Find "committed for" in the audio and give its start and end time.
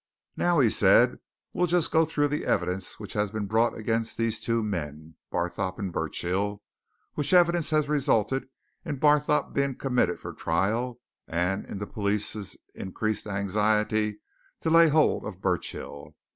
9.75-10.33